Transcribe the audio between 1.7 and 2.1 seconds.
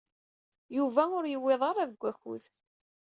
deg